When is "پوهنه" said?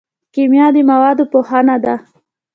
1.31-1.75